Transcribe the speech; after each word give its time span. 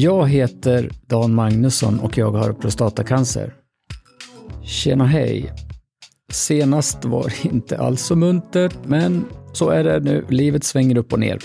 Jag 0.00 0.28
heter 0.28 0.90
Dan 1.06 1.34
Magnusson 1.34 2.00
och 2.00 2.18
jag 2.18 2.30
har 2.30 2.52
prostatacancer. 2.52 3.54
Tjena 4.64 5.06
hej! 5.06 5.52
Senast 6.32 7.04
var 7.04 7.24
det 7.24 7.48
inte 7.48 7.78
alls 7.78 8.02
så 8.02 8.16
muntert, 8.16 8.74
men 8.86 9.24
så 9.52 9.70
är 9.70 9.84
det 9.84 10.00
nu. 10.00 10.24
Livet 10.28 10.64
svänger 10.64 10.96
upp 10.96 11.12
och 11.12 11.18
ner. 11.18 11.38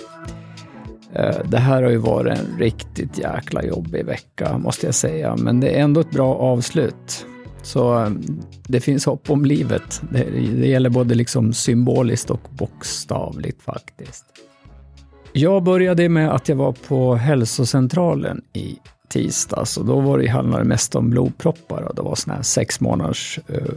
Eh, 1.14 1.38
det 1.46 1.58
här 1.58 1.84
har 1.84 1.90
ju 1.90 1.98
varit 1.98 2.40
en 2.40 2.60
riktigt 2.60 3.18
jäkla 3.18 3.64
jobbig 3.64 4.06
vecka, 4.06 4.58
måste 4.58 4.86
jag 4.86 4.96
säga, 4.96 5.36
men 5.36 5.60
det 5.60 5.70
är 5.70 5.84
ändå 5.84 6.02
ett 6.02 6.12
bra 6.12 6.36
avslut. 6.36 7.26
Så 7.64 8.04
eh, 8.04 8.10
det 8.68 8.80
finns 8.80 9.06
hopp 9.06 9.30
om 9.30 9.46
livet. 9.46 10.02
Det, 10.12 10.24
det 10.60 10.68
gäller 10.68 10.90
både 10.90 11.16
liksom 11.16 11.54
symboliskt 11.54 12.30
och 12.30 12.50
bokstavligt 12.50 13.62
faktiskt. 13.62 14.26
Jag 15.38 15.64
började 15.64 16.10
med 16.10 16.32
att 16.32 16.50
jag 16.50 16.56
var 16.56 16.72
på 16.72 17.16
hälsocentralen 17.16 18.42
i 18.54 18.78
tisdags 19.10 19.78
och 19.78 19.86
då 19.86 20.00
var 20.00 20.20
det, 20.20 20.28
handlade 20.28 20.64
det 20.64 20.68
mest 20.68 20.96
om 20.96 21.10
blodproppar 21.10 21.82
och 21.82 21.96
det 21.96 22.02
var 22.02 22.16
sån 22.16 22.34
här 22.34 22.42
sex 22.42 22.82
månaders 22.82 23.40
eh, 23.48 23.74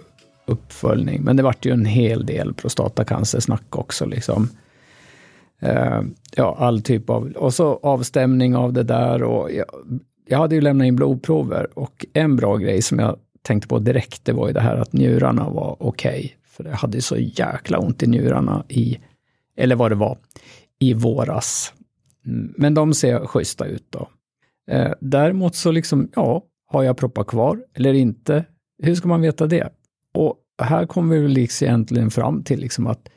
uppföljning. 0.47 1.23
Men 1.23 1.37
det 1.37 1.43
vart 1.43 1.67
ju 1.67 1.73
en 1.73 1.85
hel 1.85 2.27
del 2.27 2.55
prostatacancersnack 2.55 3.77
också. 3.77 4.07
Liksom. 4.07 4.49
Eh, 5.63 6.01
ja, 6.37 6.57
all 6.59 6.83
typ 6.83 7.11
av... 7.11 7.33
Och 7.37 7.55
så 7.55 7.81
avstämning 7.83 8.57
av 8.57 8.73
det 8.73 8.83
där. 8.83 9.23
Och 9.23 9.53
jag, 9.53 9.67
jag 10.29 10.39
hade 10.39 10.55
ju 10.55 10.61
lämnat 10.61 10.87
in 10.87 10.97
blodprover 10.97 11.79
och 11.79 12.07
en 12.13 12.37
bra 12.37 12.57
grej 12.57 12.83
som 12.83 12.99
jag 12.99 13.17
tänkte 13.43 13.69
på 13.69 13.79
direkt, 13.79 14.25
det 14.25 14.33
var 14.33 14.47
ju 14.47 14.53
det 14.53 14.61
här 14.61 14.77
att 14.77 14.93
njurarna 14.93 15.51
var 15.51 15.77
okej. 15.81 16.19
Okay, 16.19 16.31
för 16.49 16.65
jag 16.65 16.77
hade 16.77 17.01
så 17.01 17.17
jäkla 17.17 17.79
ont 17.79 18.03
i 18.03 18.07
njurarna 18.07 18.65
i, 18.69 18.99
eller 19.57 19.77
vad 19.77 19.91
det 19.91 19.95
var, 19.95 20.19
i 20.79 20.95
våras. 20.95 21.73
Men 22.57 22.75
de 22.75 22.95
ser 22.95 23.27
schyssta 23.27 23.67
ut 23.67 23.87
då. 23.91 24.09
Eh, 24.71 24.93
däremot 25.01 25.55
så 25.55 25.71
liksom, 25.71 26.11
ja, 26.15 26.45
har 26.67 26.83
jag 26.83 26.97
proppar 26.97 27.25
kvar 27.25 27.65
eller 27.75 27.95
inte? 27.95 28.45
Hur 28.83 28.95
ska 28.95 29.09
man 29.09 29.21
veta 29.21 29.47
det? 29.47 29.69
Och 30.15 30.37
här 30.63 30.87
kommer 30.87 31.17
vi 31.17 31.23
väl 31.23 31.31
liksom 31.31 31.67
egentligen 31.67 32.11
fram 32.11 32.43
till 32.43 32.61
liksom 32.61 32.87
att 32.87 33.09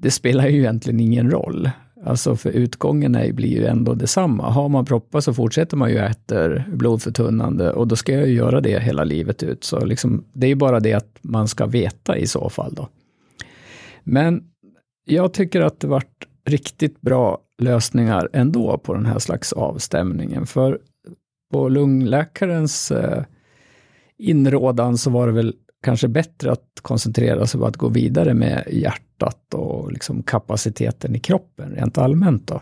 det 0.00 0.10
spelar 0.10 0.48
ju 0.48 0.58
egentligen 0.58 1.00
ingen 1.00 1.30
roll. 1.30 1.70
Alltså 2.04 2.36
för 2.36 2.50
utgången 2.50 3.14
är, 3.14 3.32
blir 3.32 3.48
ju 3.48 3.66
ändå 3.66 3.94
detsamma. 3.94 4.50
Har 4.50 4.68
man 4.68 4.84
proppar 4.84 5.20
så 5.20 5.34
fortsätter 5.34 5.76
man 5.76 5.90
ju 5.90 5.98
äta 5.98 6.64
blodförtunnande 6.68 7.72
och 7.72 7.88
då 7.88 7.96
ska 7.96 8.12
jag 8.12 8.28
ju 8.28 8.34
göra 8.34 8.60
det 8.60 8.82
hela 8.82 9.04
livet 9.04 9.42
ut. 9.42 9.64
Så 9.64 9.84
liksom, 9.84 10.24
det 10.32 10.46
är 10.46 10.48
ju 10.48 10.54
bara 10.54 10.80
det 10.80 10.92
att 10.92 11.18
man 11.22 11.48
ska 11.48 11.66
veta 11.66 12.18
i 12.18 12.26
så 12.26 12.48
fall 12.50 12.74
då. 12.74 12.88
Men 14.04 14.44
jag 15.04 15.32
tycker 15.32 15.60
att 15.60 15.80
det 15.80 15.86
vart 15.86 16.25
riktigt 16.46 17.00
bra 17.00 17.38
lösningar 17.58 18.28
ändå 18.32 18.78
på 18.78 18.94
den 18.94 19.06
här 19.06 19.18
slags 19.18 19.52
avstämningen. 19.52 20.46
För 20.46 20.78
på 21.52 21.68
lungläkarens 21.68 22.90
eh, 22.90 23.22
inrådan 24.18 24.98
så 24.98 25.10
var 25.10 25.26
det 25.26 25.32
väl 25.32 25.54
kanske 25.82 26.08
bättre 26.08 26.52
att 26.52 26.68
koncentrera 26.82 27.46
sig 27.46 27.60
på 27.60 27.66
att 27.66 27.76
gå 27.76 27.88
vidare 27.88 28.34
med 28.34 28.64
hjärtat 28.72 29.54
och 29.54 29.92
liksom 29.92 30.22
kapaciteten 30.22 31.16
i 31.16 31.18
kroppen 31.18 31.70
rent 31.70 31.98
allmänt. 31.98 32.46
Då. 32.46 32.60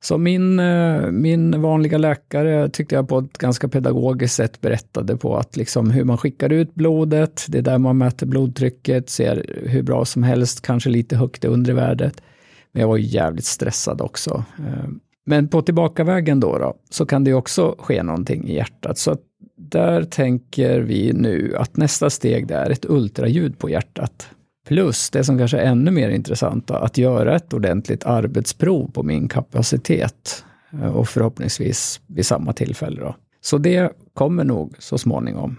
Så 0.00 0.18
min, 0.18 0.58
eh, 0.58 1.10
min 1.10 1.62
vanliga 1.62 1.98
läkare 1.98 2.68
tyckte 2.68 2.94
jag 2.94 3.08
på 3.08 3.18
ett 3.18 3.38
ganska 3.38 3.68
pedagogiskt 3.68 4.34
sätt 4.34 4.60
berättade 4.60 5.16
på 5.16 5.36
att 5.36 5.56
liksom 5.56 5.90
hur 5.90 6.04
man 6.04 6.18
skickar 6.18 6.52
ut 6.52 6.74
blodet, 6.74 7.46
det 7.48 7.58
är 7.58 7.62
där 7.62 7.78
man 7.78 7.98
mäter 7.98 8.26
blodtrycket, 8.26 9.10
ser 9.10 9.62
hur 9.66 9.82
bra 9.82 10.04
som 10.04 10.22
helst, 10.22 10.62
kanske 10.62 10.90
lite 10.90 11.16
högt 11.16 11.44
i 11.44 11.48
undre 11.48 11.72
värdet. 11.72 12.22
Men 12.72 12.80
jag 12.80 12.88
var 12.88 12.96
jävligt 12.96 13.44
stressad 13.44 14.00
också. 14.00 14.44
Eh, 14.58 14.88
men 15.26 15.48
på 15.48 15.62
tillbakavägen 15.62 16.40
då, 16.40 16.58
då 16.58 16.74
så 16.90 17.06
kan 17.06 17.24
det 17.24 17.34
också 17.34 17.76
ske 17.78 18.02
någonting 18.02 18.48
i 18.48 18.54
hjärtat. 18.54 18.98
Så 18.98 19.16
där 19.56 20.04
tänker 20.04 20.80
vi 20.80 21.12
nu 21.12 21.56
att 21.56 21.76
nästa 21.76 22.10
steg 22.10 22.50
är 22.50 22.70
ett 22.70 22.84
ultraljud 22.88 23.58
på 23.58 23.70
hjärtat. 23.70 24.30
Plus 24.66 25.10
det 25.10 25.24
som 25.24 25.38
kanske 25.38 25.58
är 25.58 25.66
ännu 25.66 25.90
mer 25.90 26.10
intressant, 26.10 26.70
att 26.70 26.98
göra 26.98 27.36
ett 27.36 27.52
ordentligt 27.52 28.04
arbetsprov 28.04 28.90
på 28.90 29.02
min 29.02 29.28
kapacitet. 29.28 30.44
Eh, 30.72 30.96
och 30.96 31.08
förhoppningsvis 31.08 32.00
vid 32.06 32.26
samma 32.26 32.52
tillfälle. 32.52 33.00
Då. 33.00 33.14
Så 33.40 33.58
det 33.58 33.92
kommer 34.14 34.44
nog 34.44 34.74
så 34.78 34.98
småningom. 34.98 35.56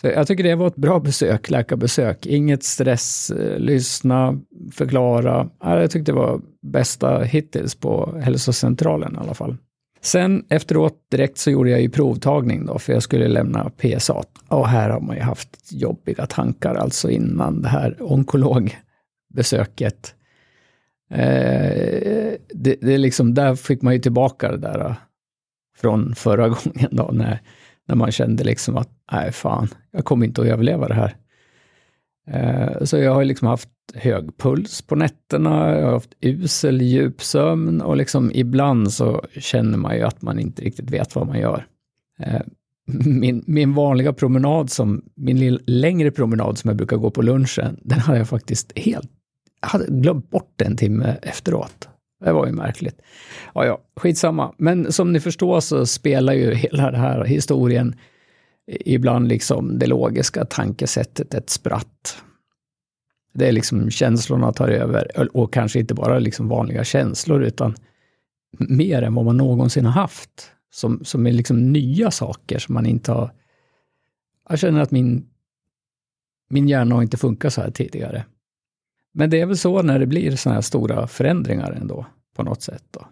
Så 0.00 0.06
jag 0.06 0.26
tycker 0.26 0.44
det 0.44 0.54
var 0.54 0.66
ett 0.66 0.76
bra 0.76 1.00
besök, 1.00 1.50
läkarbesök. 1.50 2.26
Inget 2.26 2.64
stress, 2.64 3.30
eh, 3.30 3.58
lyssna, 3.58 4.40
förklara. 4.72 5.48
Jag 5.60 5.90
tyckte 5.90 6.12
det 6.12 6.16
var 6.16 6.40
bästa 6.62 7.22
hittills 7.22 7.74
på 7.74 8.18
hälsocentralen 8.22 9.14
i 9.14 9.18
alla 9.18 9.34
fall. 9.34 9.56
Sen 10.02 10.44
efteråt 10.48 10.94
direkt 11.10 11.38
så 11.38 11.50
gjorde 11.50 11.70
jag 11.70 11.80
ju 11.80 11.90
provtagning 11.90 12.66
då, 12.66 12.78
för 12.78 12.92
jag 12.92 13.02
skulle 13.02 13.28
lämna 13.28 13.70
PSA. 13.70 14.22
Och 14.48 14.68
här 14.68 14.90
har 14.90 15.00
man 15.00 15.16
ju 15.16 15.22
haft 15.22 15.72
jobbiga 15.72 16.26
tankar, 16.26 16.74
alltså 16.74 17.10
innan 17.10 17.62
det 17.62 17.68
här 17.68 17.96
onkologbesöket. 18.00 20.14
Eh, 21.10 22.32
det, 22.54 22.76
det 22.80 22.98
liksom, 22.98 23.34
där 23.34 23.54
fick 23.54 23.82
man 23.82 23.94
ju 23.94 24.00
tillbaka 24.00 24.50
det 24.50 24.58
där 24.58 24.80
eh, 24.80 24.94
från 25.76 26.14
förra 26.14 26.48
gången 26.48 26.88
då, 26.90 27.10
när, 27.12 27.40
när 27.90 27.96
man 27.96 28.12
kände 28.12 28.44
liksom 28.44 28.76
att, 28.76 28.88
nej 29.12 29.32
fan, 29.32 29.68
jag 29.90 30.04
kommer 30.04 30.26
inte 30.26 30.40
att 30.40 30.46
överleva 30.46 30.88
det 30.88 30.94
här. 30.94 31.16
Eh, 32.26 32.84
så 32.84 32.96
jag 32.96 33.14
har 33.14 33.24
liksom 33.24 33.48
haft 33.48 33.68
hög 33.94 34.38
puls 34.38 34.82
på 34.82 34.94
nätterna, 34.94 35.78
jag 35.78 35.86
har 35.86 35.92
haft 35.92 36.14
usel 36.20 36.80
djupsömn 36.82 37.80
och 37.80 37.96
liksom 37.96 38.30
ibland 38.34 38.92
så 38.92 39.24
känner 39.38 39.78
man 39.78 39.96
ju 39.96 40.02
att 40.02 40.22
man 40.22 40.38
inte 40.38 40.62
riktigt 40.62 40.90
vet 40.90 41.14
vad 41.14 41.26
man 41.26 41.38
gör. 41.38 41.66
Eh, 42.18 42.40
min, 43.04 43.44
min 43.46 43.74
vanliga 43.74 44.12
promenad, 44.12 44.70
som, 44.70 45.02
min 45.14 45.58
längre 45.66 46.10
promenad 46.10 46.58
som 46.58 46.68
jag 46.68 46.76
brukar 46.76 46.96
gå 46.96 47.10
på 47.10 47.22
lunchen, 47.22 47.76
den 47.82 47.98
hade 47.98 48.18
jag 48.18 48.28
faktiskt 48.28 48.78
helt, 48.78 49.10
jag 49.60 49.68
hade 49.68 49.86
glömt 49.88 50.30
bort 50.30 50.62
en 50.62 50.76
timme 50.76 51.16
efteråt. 51.22 51.88
Det 52.20 52.32
var 52.32 52.46
ju 52.46 52.52
märkligt. 52.52 53.02
Ja, 53.54 53.66
ja, 53.66 53.80
skitsamma. 53.96 54.54
Men 54.58 54.92
som 54.92 55.12
ni 55.12 55.20
förstår 55.20 55.60
så 55.60 55.86
spelar 55.86 56.32
ju 56.32 56.54
hela 56.54 56.90
den 56.90 57.00
här 57.00 57.24
historien 57.24 57.94
ibland 58.66 59.28
liksom 59.28 59.78
det 59.78 59.86
logiska 59.86 60.44
tankesättet 60.44 61.34
ett 61.34 61.50
spratt. 61.50 62.22
Det 63.34 63.48
är 63.48 63.52
liksom 63.52 63.90
känslorna 63.90 64.52
tar 64.52 64.68
över 64.68 65.36
och 65.36 65.52
kanske 65.52 65.80
inte 65.80 65.94
bara 65.94 66.18
liksom 66.18 66.48
vanliga 66.48 66.84
känslor 66.84 67.42
utan 67.42 67.74
mer 68.58 69.02
än 69.02 69.14
vad 69.14 69.24
man 69.24 69.36
någonsin 69.36 69.84
har 69.84 69.92
haft. 69.92 70.52
Som, 70.72 71.04
som 71.04 71.26
är 71.26 71.32
liksom 71.32 71.72
nya 71.72 72.10
saker 72.10 72.58
som 72.58 72.74
man 72.74 72.86
inte 72.86 73.12
har... 73.12 73.30
Jag 74.48 74.58
känner 74.58 74.80
att 74.80 74.90
min, 74.90 75.26
min 76.50 76.68
hjärna 76.68 76.94
har 76.94 77.02
inte 77.02 77.16
funkat 77.16 77.52
så 77.52 77.60
här 77.60 77.70
tidigare. 77.70 78.24
Men 79.14 79.30
det 79.30 79.40
är 79.40 79.46
väl 79.46 79.56
så 79.56 79.82
när 79.82 79.98
det 79.98 80.06
blir 80.06 80.36
sådana 80.36 80.54
här 80.54 80.62
stora 80.62 81.06
förändringar 81.06 81.72
ändå, 81.80 82.06
på 82.36 82.42
något 82.42 82.62
sätt. 82.62 82.84
Då. 82.90 83.06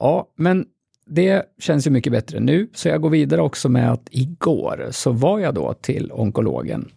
Ja, 0.00 0.32
men 0.36 0.66
det 1.06 1.44
känns 1.58 1.86
ju 1.86 1.90
mycket 1.90 2.12
bättre 2.12 2.40
nu, 2.40 2.68
så 2.74 2.88
jag 2.88 3.00
går 3.00 3.10
vidare 3.10 3.40
också 3.40 3.68
med 3.68 3.92
att 3.92 4.08
igår 4.10 4.88
så 4.90 5.12
var 5.12 5.38
jag 5.38 5.54
då 5.54 5.74
till 5.74 6.12
onkologen. 6.12 6.88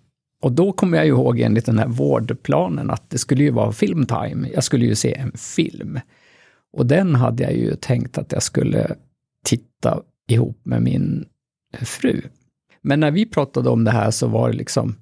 Och 0.42 0.52
då 0.52 0.72
kommer 0.72 0.98
jag 0.98 1.08
ihåg 1.08 1.40
enligt 1.40 1.66
den 1.66 1.80
här 1.80 1.88
vårdplanen 1.88 2.90
att 2.90 3.10
det 3.10 3.18
skulle 3.18 3.44
ju 3.44 3.52
vara 3.52 3.72
filmtime. 3.72 4.50
Jag 4.54 4.64
skulle 4.64 4.86
ju 4.86 4.96
se 4.96 5.16
en 5.16 5.32
film. 5.32 6.00
Och 6.74 6.86
den 6.86 7.16
hade 7.16 7.44
jag 7.44 7.54
ju 7.54 7.76
tänkt 7.76 8.18
att 8.18 8.32
jag 8.32 8.44
skulle 8.44 8.96
titta 9.46 10.02
ihop 10.28 10.60
med 10.64 10.82
min 10.82 11.26
fru. 11.82 12.22
Men 12.82 13.00
när 13.00 13.12
vi 13.12 13.26
pratade 13.26 13.70
om 13.70 13.84
det 13.84 13.92
här 13.92 14.12
så 14.12 14.28
var 14.28 14.50
det 14.50 14.58
liksom 14.58 14.96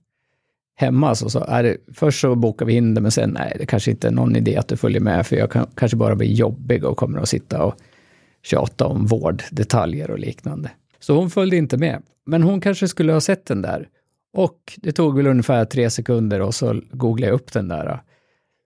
hemma 0.76 1.16
så, 1.16 1.30
så 1.30 1.44
är 1.48 1.64
det, 1.64 1.78
först 1.94 2.22
så 2.22 2.36
bokar 2.36 2.66
vi 2.66 2.74
in 2.74 2.94
det, 2.94 3.02
men 3.02 3.12
sen 3.12 3.30
nej, 3.30 3.56
det 3.60 3.66
kanske 3.66 3.92
inte 3.92 4.08
är 4.08 4.12
någon 4.12 4.36
idé 4.36 4.58
att 4.58 4.68
du 4.68 4.78
följer 4.78 5.02
med, 5.02 5.28
för 5.28 5.36
jag 5.36 5.52
kan, 5.52 5.68
kanske 5.76 5.98
bara 5.98 6.16
blir 6.16 6.32
jobbig 6.34 6.86
och 6.86 6.98
kommer 6.98 7.20
att 7.20 7.30
sitta 7.30 7.64
och 7.64 7.76
tjata 8.44 8.86
om 8.86 9.06
vårddetaljer 9.06 10.12
och 10.12 10.20
liknande. 10.20 10.72
Så 11.00 11.16
hon 11.16 11.30
följde 11.30 11.58
inte 11.58 11.78
med. 11.78 12.04
Men 12.26 12.44
hon 12.44 12.62
kanske 12.62 12.88
skulle 12.88 13.14
ha 13.14 13.22
sett 13.22 13.46
den 13.46 13.62
där. 13.62 13.88
Och 14.34 14.74
det 14.78 14.92
tog 14.92 15.18
väl 15.18 15.28
ungefär 15.28 15.66
tre 15.66 15.90
sekunder 15.90 16.42
och 16.42 16.56
så 16.56 16.82
googlade 16.92 17.28
jag 17.28 17.36
upp 17.36 17.54
den 17.54 17.68
där. 17.68 18.02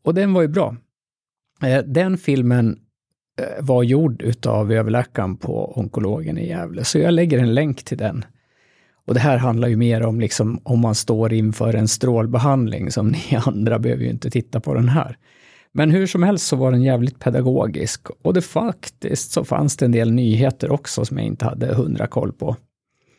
Och 0.04 0.14
den 0.14 0.34
var 0.34 0.42
ju 0.42 0.48
bra. 0.48 0.76
Eh, 1.64 1.84
den 1.86 2.18
filmen 2.18 2.80
eh, 3.42 3.66
var 3.66 3.84
gjord 3.84 4.22
utav 4.22 4.72
överläkaren 4.72 5.38
på 5.38 5.80
onkologen 5.80 6.38
i 6.38 6.48
Gävle, 6.48 6.84
så 6.84 7.00
jag 7.00 7.14
lägger 7.14 7.40
en 7.40 7.54
länk 7.54 7.84
till 7.84 7.98
den. 7.98 8.26
Och 9.08 9.14
det 9.14 9.20
här 9.20 9.38
handlar 9.38 9.68
ju 9.68 9.76
mer 9.76 10.04
om 10.04 10.20
liksom 10.20 10.60
om 10.64 10.80
man 10.80 10.96
står 10.96 11.34
inför 11.34 11.74
en 11.74 11.88
strålbehandling, 11.88 12.92
som 12.92 13.08
ni 13.12 13.40
andra 13.46 13.80
behöver 13.80 14.04
ju 14.04 14.10
inte 14.10 14.30
titta 14.30 14.60
på 14.60 14.74
den 14.74 14.90
här. 14.90 15.18
Men 15.72 15.92
hur 15.92 16.08
som 16.08 16.24
helst 16.24 16.48
så 16.48 16.56
var 16.56 16.72
den 16.72 16.84
jävligt 16.84 17.20
pedagogisk 17.20 18.08
och 18.22 18.34
det 18.34 18.42
faktiskt 18.42 19.32
så 19.32 19.44
fanns 19.44 19.78
det 19.78 19.86
en 19.86 19.92
del 19.92 20.12
nyheter 20.12 20.72
också 20.72 21.06
som 21.06 21.18
jag 21.18 21.28
inte 21.28 21.46
hade 21.46 21.74
hundra 21.74 22.08
koll 22.08 22.34
på. 22.34 22.56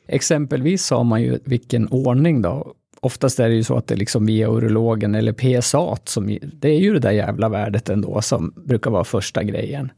Exempelvis 0.08 0.84
sa 0.84 1.02
man 1.02 1.22
ju 1.22 1.38
vilken 1.44 1.88
ordning 1.88 2.42
då. 2.42 2.74
Oftast 3.00 3.40
är 3.40 3.48
det 3.48 3.54
ju 3.54 3.64
så 3.64 3.76
att 3.76 3.86
det 3.86 3.94
är 3.94 3.98
liksom 3.98 4.26
via 4.26 4.48
urologen 4.48 5.14
eller 5.14 5.32
PSA 5.32 5.96
som, 6.04 6.38
det 6.42 6.68
är 6.68 6.78
ju 6.78 6.92
det 6.92 6.98
där 6.98 7.10
jävla 7.10 7.48
värdet 7.48 7.88
ändå 7.88 8.20
som 8.22 8.54
brukar 8.56 8.90
vara 8.90 9.04
första 9.04 9.42
grejen. 9.42 9.90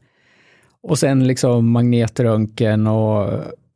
Och 0.83 0.99
sen 0.99 1.27
liksom 1.27 1.71
magnetröntgen 1.71 2.87
och, 2.87 3.33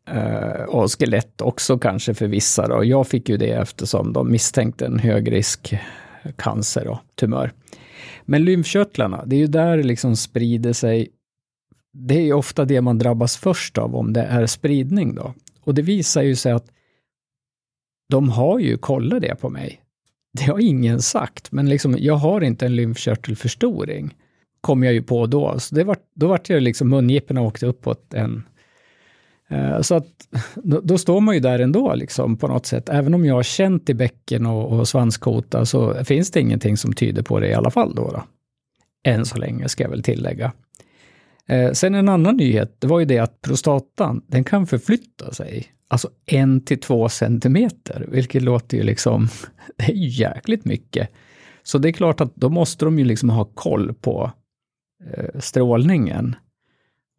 Eh, 0.07 0.63
och 0.63 1.00
skelett 1.00 1.41
också 1.41 1.77
kanske 1.77 2.13
för 2.13 2.27
vissa. 2.27 2.67
Då. 2.67 2.83
Jag 2.83 3.07
fick 3.07 3.29
ju 3.29 3.38
det 3.38 3.51
eftersom 3.51 4.13
de 4.13 4.31
misstänkte 4.31 4.85
en 4.85 5.00
högrisk 5.00 5.75
cancer 6.35 6.88
och 6.88 7.00
tumör. 7.15 7.51
Men 8.25 8.44
lymfkörtlarna, 8.45 9.23
det 9.25 9.35
är 9.35 9.39
ju 9.39 9.47
där 9.47 9.77
det 9.77 9.83
liksom 9.83 10.15
sprider 10.15 10.73
sig. 10.73 11.07
Det 11.94 12.15
är 12.15 12.21
ju 12.21 12.33
ofta 12.33 12.65
det 12.65 12.81
man 12.81 12.97
drabbas 12.97 13.38
först 13.38 13.77
av 13.77 13.95
om 13.95 14.13
det 14.13 14.21
är 14.21 14.45
spridning 14.45 15.15
då. 15.15 15.33
Och 15.61 15.73
det 15.73 15.81
visar 15.81 16.21
ju 16.21 16.35
sig 16.35 16.51
att 16.51 16.65
de 18.09 18.29
har 18.29 18.59
ju 18.59 18.77
kollat 18.77 19.21
det 19.21 19.35
på 19.35 19.49
mig. 19.49 19.81
Det 20.33 20.44
har 20.44 20.59
ingen 20.59 21.01
sagt, 21.01 21.51
men 21.51 21.69
liksom, 21.69 21.95
jag 21.99 22.15
har 22.15 22.41
inte 22.41 22.65
en 22.65 22.75
lymfkörtelförstoring. 22.75 24.15
Kom 24.61 24.83
jag 24.83 24.94
ju 24.94 25.03
på 25.03 25.25
då. 25.25 25.59
Så 25.59 25.75
det 25.75 25.83
var, 25.83 25.97
då 26.15 26.27
vart 26.27 26.49
jag 26.49 26.61
liksom, 26.61 26.89
mungiporna 26.89 27.41
åkte 27.41 27.65
uppåt 27.65 28.13
en 28.13 28.44
Eh, 29.53 29.81
så 29.81 29.95
att 29.95 30.07
då, 30.55 30.81
då, 30.81 30.97
står 30.97 31.21
man 31.21 31.35
ju 31.35 31.41
där 31.41 31.59
ändå 31.59 31.95
liksom 31.95 32.38
på 32.38 32.47
något 32.47 32.65
sätt. 32.65 32.89
Även 32.89 33.13
om 33.13 33.25
jag 33.25 33.35
har 33.35 33.44
känt 33.44 33.89
i 33.89 33.94
bäcken 33.94 34.45
och, 34.45 34.79
och 34.79 34.88
svanskota 34.88 35.65
så 35.65 36.03
finns 36.05 36.31
det 36.31 36.39
ingenting 36.39 36.77
som 36.77 36.94
tyder 36.94 37.21
på 37.21 37.39
det 37.39 37.47
i 37.47 37.53
alla 37.53 37.71
fall 37.71 37.95
då. 37.95 38.11
då. 38.11 38.23
Än 39.03 39.25
så 39.25 39.38
länge 39.38 39.69
ska 39.69 39.83
jag 39.83 39.89
väl 39.89 40.03
tillägga. 40.03 40.51
Eh, 41.47 41.71
sen 41.71 41.95
en 41.95 42.09
annan 42.09 42.38
nyhet, 42.38 42.75
det 42.79 42.88
var 42.88 43.00
ju 43.00 43.05
det 43.05 43.19
att 43.19 43.41
prostatan, 43.41 44.21
den 44.27 44.44
kan 44.44 44.67
förflytta 44.67 45.33
sig. 45.33 45.65
Alltså 45.88 46.09
en 46.25 46.65
till 46.65 46.79
två 46.79 47.09
centimeter, 47.09 48.06
vilket 48.09 48.41
låter 48.41 48.77
ju 48.77 48.83
liksom, 48.83 49.27
det 49.77 49.83
är 49.83 50.19
jäkligt 50.19 50.65
mycket. 50.65 51.09
Så 51.63 51.77
det 51.77 51.89
är 51.89 51.94
klart 51.94 52.21
att 52.21 52.35
då 52.35 52.49
måste 52.49 52.85
de 52.85 52.99
ju 52.99 53.06
liksom 53.06 53.29
ha 53.29 53.45
koll 53.45 53.94
på 53.94 54.31
eh, 55.13 55.39
strålningen. 55.39 56.35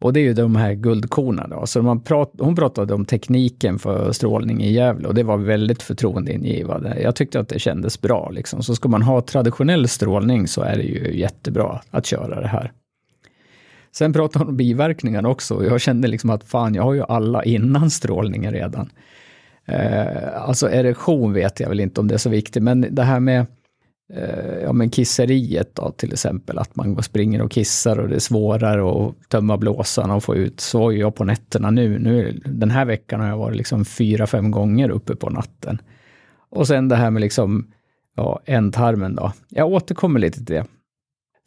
Och 0.01 0.13
det 0.13 0.19
är 0.19 0.23
ju 0.23 0.33
de 0.33 0.55
här 0.55 0.73
guldkorna 0.73 1.47
då. 1.47 1.65
Så 1.65 1.81
man 1.81 2.01
prat, 2.01 2.31
hon 2.39 2.55
pratade 2.55 2.93
om 2.93 3.05
tekniken 3.05 3.79
för 3.79 4.11
strålning 4.11 4.63
i 4.63 4.71
Gävle 4.71 5.07
och 5.07 5.13
det 5.13 5.23
var 5.23 5.37
väldigt 5.37 5.83
förtroendeingivande. 5.83 7.01
Jag 7.01 7.15
tyckte 7.15 7.39
att 7.39 7.49
det 7.49 7.59
kändes 7.59 8.01
bra. 8.01 8.29
Liksom. 8.29 8.63
Så 8.63 8.75
ska 8.75 8.89
man 8.89 9.01
ha 9.01 9.21
traditionell 9.21 9.87
strålning 9.87 10.47
så 10.47 10.61
är 10.61 10.75
det 10.77 10.83
ju 10.83 11.19
jättebra 11.19 11.81
att 11.91 12.05
köra 12.05 12.41
det 12.41 12.47
här. 12.47 12.71
Sen 13.91 14.13
pratade 14.13 14.45
hon 14.45 14.49
om 14.49 14.57
biverkningar 14.57 15.25
också. 15.25 15.55
och 15.55 15.65
Jag 15.65 15.81
kände 15.81 16.07
liksom 16.07 16.29
att 16.29 16.43
fan, 16.43 16.75
jag 16.75 16.83
har 16.83 16.93
ju 16.93 17.03
alla 17.03 17.43
innan 17.43 17.89
strålningen 17.89 18.53
redan. 18.53 18.89
Eh, 19.65 20.41
alltså 20.41 20.69
erektion 20.69 21.33
vet 21.33 21.59
jag 21.59 21.69
väl 21.69 21.79
inte 21.79 22.01
om 22.01 22.07
det 22.07 22.13
är 22.13 22.17
så 22.17 22.29
viktigt, 22.29 22.63
men 22.63 22.87
det 22.91 23.03
här 23.03 23.19
med 23.19 23.45
Eh, 24.13 24.59
ja, 24.63 24.73
men 24.73 24.89
kisseriet 24.89 25.75
då, 25.75 25.91
till 25.91 26.13
exempel, 26.13 26.57
att 26.57 26.75
man 26.75 27.03
springer 27.03 27.41
och 27.41 27.51
kissar 27.51 27.99
och 27.99 28.09
det 28.09 28.15
är 28.15 28.19
svårare 28.19 29.07
att 29.07 29.29
tömma 29.29 29.57
blåsan 29.57 30.11
och 30.11 30.23
få 30.23 30.35
ut. 30.35 30.59
Så 30.59 30.91
är 30.91 30.95
jag 30.95 31.15
på 31.15 31.23
nätterna 31.23 31.71
nu. 31.71 31.99
nu. 31.99 32.41
Den 32.45 32.71
här 32.71 32.85
veckan 32.85 33.19
har 33.19 33.27
jag 33.27 33.37
varit 33.37 33.57
liksom 33.57 33.85
fyra, 33.85 34.27
fem 34.27 34.51
gånger 34.51 34.89
uppe 34.89 35.15
på 35.15 35.29
natten. 35.29 35.81
Och 36.49 36.67
sen 36.67 36.87
det 36.87 36.95
här 36.95 37.11
med 37.11 37.21
liksom, 37.21 37.71
ja, 38.15 38.41
ändtarmen 38.45 39.15
då. 39.15 39.33
Jag 39.49 39.67
återkommer 39.67 40.19
lite 40.19 40.37
till 40.37 40.55
det. 40.55 40.65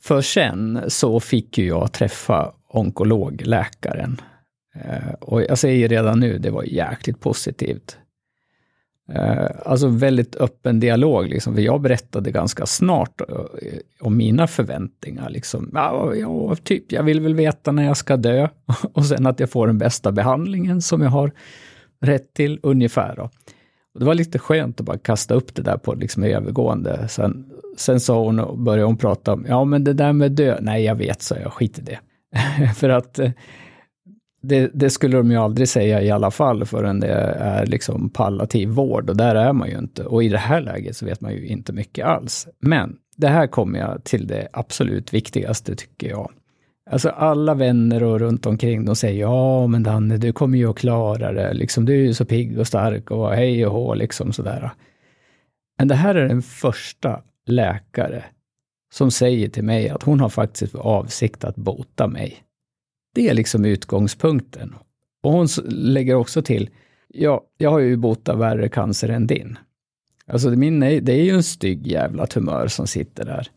För 0.03 0.21
sen 0.21 0.81
så 0.89 1.21
fick 1.21 1.59
ju 1.59 1.67
jag 1.67 1.93
träffa 1.93 2.53
onkologläkaren. 2.69 4.21
Eh, 4.75 5.13
och 5.21 5.43
jag 5.43 5.59
säger 5.59 5.89
redan 5.89 6.21
nu, 6.21 6.39
det 6.39 6.51
var 6.51 6.63
jäkligt 6.63 7.21
positivt. 7.21 7.99
Eh, 9.15 9.47
alltså 9.65 9.89
väldigt 9.89 10.37
öppen 10.37 10.81
dialog, 10.81 11.29
liksom, 11.29 11.55
för 11.55 11.63
jag 11.63 11.81
berättade 11.81 12.31
ganska 12.31 12.67
snart 12.67 13.21
eh, 13.21 13.27
om 14.01 14.17
mina 14.17 14.47
förväntningar. 14.47 15.31
Liksom. 15.31 15.71
Ja, 15.75 16.15
ja, 16.15 16.57
typ, 16.57 16.93
jag 16.93 17.03
vill 17.03 17.21
väl 17.21 17.35
veta 17.35 17.73
när 17.73 17.85
jag 17.85 17.97
ska 17.97 18.17
dö 18.17 18.49
och 18.93 19.07
sen 19.07 19.27
att 19.27 19.41
jag 19.41 19.51
får 19.51 19.67
den 19.67 19.79
bästa 19.79 20.13
behandlingen 20.13 20.83
som 20.83 21.03
jag 21.03 21.11
har 21.11 21.33
rätt 22.01 22.35
till, 22.35 22.61
ungefär. 22.63 23.17
Då. 23.17 23.31
Och 23.95 24.01
det 24.01 24.07
var 24.07 24.15
lite 24.15 24.39
skönt 24.39 24.81
att 24.81 24.87
bara 24.87 24.99
kasta 24.99 25.35
upp 25.35 25.55
det 25.55 25.63
där 25.63 25.77
på 25.77 25.95
liksom 25.95 26.23
övergående. 26.25 27.09
Sen, 27.09 27.47
sen 27.77 28.01
sa 28.01 28.25
hon, 28.25 28.41
och 28.41 28.59
började 28.59 28.87
hon 28.87 28.97
prata 28.97 29.33
om, 29.33 29.47
ja 29.49 29.65
men 29.65 29.85
det 29.85 29.93
där 29.93 30.13
med 30.13 30.33
dö, 30.33 30.59
nej 30.61 30.85
jag 30.85 30.95
vet, 30.95 31.23
så 31.23 31.35
jag, 31.43 31.53
skit 31.53 31.79
i 31.79 31.83
det. 31.83 31.99
för 32.77 32.89
att 32.89 33.19
eh, 33.19 33.31
det, 34.41 34.71
det, 34.75 34.91
skulle 34.91 35.17
de 35.17 35.31
ju 35.31 35.37
aldrig 35.37 35.69
säga 35.69 36.03
i 36.03 36.11
alla 36.11 36.31
fall 36.31 36.65
förrän 36.65 37.01
det 37.01 37.13
är 37.39 37.67
liksom 37.67 38.11
palliativ 38.11 38.69
vård 38.69 39.11
och 39.11 39.17
där 39.17 39.35
är 39.35 39.53
man 39.53 39.71
ju 39.71 39.79
inte. 39.79 40.05
Och 40.05 40.25
i 40.25 40.29
det 40.29 40.39
här 40.39 40.61
läget 40.61 40.97
så 40.97 41.07
vet 41.07 41.21
man 41.21 41.33
ju 41.33 41.47
inte 41.47 41.73
mycket 41.73 42.07
alls. 42.07 42.49
Men 42.61 42.97
det 43.17 43.29
här 43.29 43.47
kommer 43.47 43.79
jag 43.79 44.05
till 44.05 44.27
det 44.27 44.49
absolut 44.53 45.15
viktigaste 45.15 45.75
tycker 45.75 46.09
jag. 46.09 46.31
Alltså 46.91 47.09
alla 47.09 47.55
vänner 47.55 48.03
och 48.03 48.21
runt 48.21 48.47
omkring 48.47 48.85
de 48.85 48.97
säger 48.97 49.21
ja 49.21 49.67
men 49.67 49.83
Danne 49.83 50.17
du 50.17 50.33
kommer 50.33 50.59
ju 50.59 50.71
att 50.71 50.79
klara 50.79 51.33
det, 51.33 51.53
liksom 51.53 51.85
du 51.85 51.93
är 51.93 52.07
ju 52.07 52.15
så 52.15 52.25
pigg 52.25 52.59
och 52.59 52.67
stark 52.67 53.11
och 53.11 53.35
hej 53.35 53.67
och 53.67 53.73
hå 53.73 53.95
liksom 53.95 54.33
sådär. 54.33 54.71
Men 55.79 55.89
det 55.89 55.95
här 55.95 56.15
är 56.15 56.29
den 56.29 56.43
första 56.43 57.23
läkare 57.47 58.25
som 58.95 59.11
säger 59.11 59.49
till 59.49 59.65
mig 59.65 59.89
att 59.89 60.03
hon 60.03 60.21
har 60.21 60.29
faktiskt 60.29 60.73
för 60.73 60.79
avsikt 60.79 61.45
att 61.45 61.57
bota 61.57 62.07
mig. 62.07 62.43
Det 63.19 63.29
är 63.29 63.35
liksom 63.35 63.65
utgångspunkten. 63.65 64.75
Och 65.23 65.33
hon 65.33 65.49
lägger 65.69 66.15
också 66.15 66.43
till, 66.43 66.71
ja, 67.09 67.45
jag 67.57 67.71
har 67.71 67.79
ju 67.79 67.97
botat 67.97 68.39
värre 68.39 68.69
cancer 68.69 69.09
än 69.09 69.27
din. 69.27 69.59
Alltså 70.27 70.51
min, 70.51 70.81
det 70.81 71.13
är 71.13 71.23
ju 71.23 71.31
en 71.31 71.43
stygg 71.43 71.87
jävla 71.87 72.27
tumör 72.27 72.69
som 72.69 72.87
sitter 72.87 73.25
där. 73.25 73.49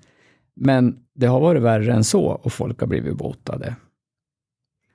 Men 0.56 0.98
det 1.16 1.28
har 1.28 1.42
varit 1.42 1.62
värre 1.62 1.94
än 1.94 2.04
så 2.04 2.24
och 2.24 2.54
folk 2.54 2.80
har 2.80 2.88
blivit 2.88 3.18
botade. 3.18 3.75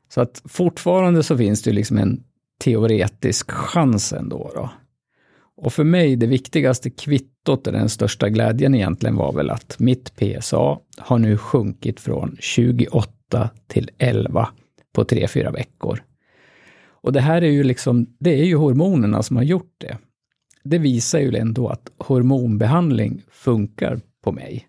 Så 0.08 0.20
att 0.20 0.42
fortfarande 0.44 1.22
så 1.22 1.36
finns 1.36 1.62
det 1.62 1.70
ju 1.70 1.74
liksom 1.74 1.98
en 1.98 2.24
teoretisk 2.64 3.50
chans 3.50 4.12
ändå. 4.12 4.50
Då. 4.54 4.70
Och 5.56 5.72
för 5.72 5.84
mig, 5.84 6.16
det 6.16 6.26
viktigaste 6.26 6.90
kvittot 6.90 7.66
och 7.66 7.72
den 7.72 7.88
största 7.88 8.28
glädjen 8.28 8.74
egentligen 8.74 9.16
var 9.16 9.32
väl 9.32 9.50
att 9.50 9.78
mitt 9.78 10.12
PSA 10.16 10.78
har 10.98 11.18
nu 11.18 11.38
sjunkit 11.38 12.00
från 12.00 12.36
28 12.40 13.12
8 13.28 13.50
till 13.67 13.90
11 13.99 14.49
på 14.94 15.05
3-4 15.05 15.52
veckor. 15.52 16.02
Och 16.88 17.12
det 17.12 17.20
här 17.20 17.43
är 17.43 17.50
ju 17.50 17.64
liksom, 17.64 18.06
det 18.19 18.40
är 18.40 18.44
ju 18.44 18.56
hormonerna 18.56 19.23
som 19.23 19.37
har 19.37 19.44
gjort 19.44 19.75
det. 19.78 19.99
Det 20.64 20.78
visar 20.78 21.19
ju 21.19 21.37
ändå 21.37 21.69
att 21.69 21.90
hormonbehandling 21.99 23.23
funkar 23.30 24.00
på 24.25 24.33
mig. 24.33 24.68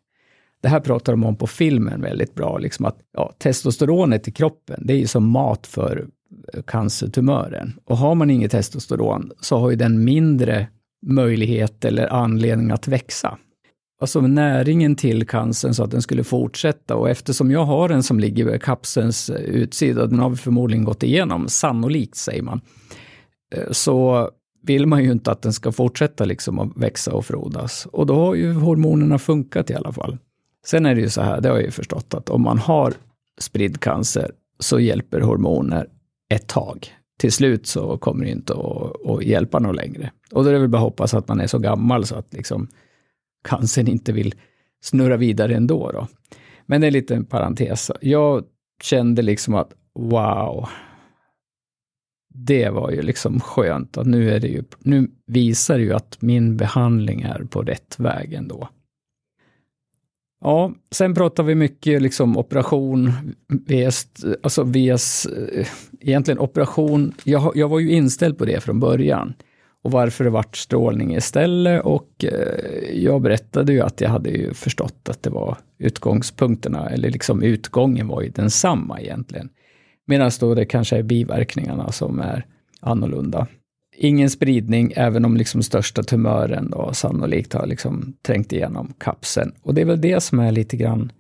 Det 0.62 0.70
här 0.70 0.80
pratar 0.80 1.14
de 1.14 1.24
om 1.24 1.36
på 1.36 1.48
filmen 1.48 2.02
väldigt 2.02 2.36
bra, 2.36 2.58
liksom 2.58 2.86
att 2.86 2.98
ja, 3.14 3.34
testosteronet 3.38 4.28
i 4.28 4.32
kroppen, 4.32 4.84
det 4.88 4.94
är 4.94 4.98
ju 4.98 5.08
som 5.08 5.30
mat 5.30 5.68
för 5.68 6.08
eh, 6.54 6.62
cancertumören. 6.62 7.80
Och 7.86 7.98
har 7.98 8.16
man 8.16 8.30
inget 8.30 8.52
testosteron 8.52 9.32
så 9.42 9.58
har 9.58 9.70
ju 9.70 9.76
den 9.76 10.04
mindre 10.04 10.68
möjlighet 11.06 11.86
eller 11.86 12.08
anledning 12.08 12.72
att 12.72 12.88
växa 12.88 13.38
alltså 14.00 14.22
näringen 14.22 14.96
till 14.96 15.28
cancern 15.28 15.74
så 15.74 15.84
att 15.84 15.92
den 15.92 16.02
skulle 16.02 16.24
fortsätta. 16.24 16.96
Och 16.96 17.10
eftersom 17.10 17.52
jag 17.52 17.66
har 17.66 17.90
en 17.90 18.04
som 18.04 18.20
ligger 18.20 18.46
vid 18.46 18.62
kapselns 18.62 19.30
eh, 19.30 19.42
utsida, 19.42 20.08
den 20.08 20.20
har 20.20 20.30
vi 20.30 20.36
förmodligen 20.36 20.86
gått 20.86 21.04
igenom, 21.04 21.48
sannolikt 21.48 22.16
säger 22.16 22.42
man, 22.42 22.62
eh, 23.56 23.72
så 23.72 24.30
vill 24.64 24.86
man 24.86 25.04
ju 25.04 25.12
inte 25.12 25.32
att 25.32 25.42
den 25.42 25.54
ska 25.54 25.72
fortsätta 25.72 26.26
liksom 26.26 26.60
att 26.60 26.78
växa 26.78 27.14
och 27.14 27.26
frodas. 27.26 27.88
Och 27.92 28.06
då 28.06 28.16
har 28.16 28.36
ju 28.36 28.54
hormonerna 28.54 29.20
funkat 29.20 29.70
i 29.70 29.76
alla 29.76 29.92
fall. 29.92 30.18
Sen 30.66 30.86
är 30.86 30.96
det 30.96 31.02
ju 31.02 31.10
så 31.10 31.22
här, 31.22 31.42
det 31.42 31.50
har 31.50 31.56
jag 31.56 31.66
ju 31.66 31.72
förstått, 31.72 32.14
att 32.14 32.30
om 32.30 32.42
man 32.42 32.58
har 32.58 32.94
spridd 33.40 33.80
cancer 33.80 34.32
så 34.60 34.80
hjälper 34.80 35.22
hormoner 35.22 35.88
ett 36.30 36.48
tag. 36.48 36.88
Till 37.20 37.32
slut 37.32 37.68
så 37.68 37.98
kommer 37.98 38.26
det 38.26 38.32
inte 38.32 38.54
att, 38.54 39.10
att 39.10 39.24
hjälpa 39.24 39.60
något 39.60 39.76
längre. 39.76 40.12
Och 40.32 40.44
då 40.44 40.50
är 40.50 40.54
det 40.54 40.60
väl 40.60 40.70
bara 40.70 40.78
att 40.78 40.84
hoppas 40.84 41.14
att 41.14 41.28
man 41.28 41.40
är 41.40 41.48
så 41.48 41.60
gammal 41.60 42.06
så 42.06 42.16
att 42.16 42.34
liksom 42.34 42.68
cancern 43.44 43.88
inte 43.88 44.12
vill 44.12 44.36
snurra 44.82 45.18
vidare 45.18 45.56
ändå. 45.56 45.92
Då. 45.92 46.08
Men 46.66 46.82
det 46.82 46.86
är 46.86 46.90
en 46.90 46.94
liten 46.94 47.26
parentes. 47.26 47.92
Jag 48.02 48.44
kände 48.84 49.22
liksom 49.22 49.56
att 49.56 49.74
wow, 49.96 50.70
det 52.34 52.70
var 52.70 52.92
ju 52.92 53.02
liksom 53.02 53.40
skönt 53.40 53.98
att 53.98 54.08
nu 54.08 54.32
är 54.32 54.40
det 54.40 54.48
ju, 54.48 54.64
nu 54.80 55.12
visar 55.26 55.78
det 55.78 55.84
ju 55.84 55.94
att 55.94 56.22
min 56.22 56.58
behandling 56.58 57.22
är 57.22 57.44
på 57.50 57.62
rätt 57.62 57.96
väg 58.00 58.34
ändå. 58.34 58.70
Ja, 60.42 60.74
sen 60.92 61.16
pratar 61.16 61.44
vi 61.44 61.56
mycket 61.56 62.02
liksom 62.02 62.38
operation, 62.38 63.12
VS, 63.48 64.08
alltså 64.44 64.64
VS, 64.64 65.26
eh, 65.26 65.68
egentligen 66.00 66.40
operation, 66.40 67.14
jag, 67.24 67.52
jag 67.56 67.70
var 67.70 67.80
ju 67.80 67.92
inställd 67.92 68.38
på 68.38 68.46
det 68.46 68.64
från 68.64 68.80
början 68.80 69.34
och 69.84 69.92
varför 69.92 70.24
det 70.24 70.30
vart 70.30 70.58
strålning 70.58 71.16
istället. 71.16 71.84
Och 71.84 72.26
eh, 72.26 73.04
jag 73.04 73.22
berättade 73.22 73.74
ju 73.74 73.82
att 73.82 74.02
jag 74.02 74.10
hade 74.10 74.30
ju 74.30 74.54
förstått 74.54 75.10
att 75.10 75.24
det 75.24 75.30
var 75.30 75.58
utgångspunkterna, 75.78 76.90
eller 76.90 77.10
liksom 77.10 77.44
utgången 77.44 78.08
var 78.08 78.22
ju 78.22 78.30
densamma 78.30 79.02
egentligen. 79.02 79.50
Medan 80.08 80.32
då 80.40 80.56
det 80.56 80.66
kanske 80.66 80.98
är 80.98 81.04
biverkningarna 81.04 81.92
som 81.92 82.20
är 82.20 82.46
annorlunda. 82.82 83.48
Ingen 83.98 84.30
spridning, 84.30 84.94
även 84.96 85.26
om 85.26 85.38
liksom 85.38 85.64
största 85.64 86.04
tumören 86.04 86.70
då 86.70 86.94
sannolikt 86.94 87.54
har 87.54 87.68
liksom 87.68 88.14
trängt 88.22 88.54
igenom 88.54 88.94
kapseln. 88.98 89.52
Och 89.62 89.74
det 89.74 89.82
är 89.82 89.86
väl 89.86 90.02
det 90.02 90.22
som 90.22 90.40
är 90.40 90.52
lite 90.52 90.78
grann 90.78 91.12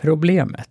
problemet. 0.00 0.68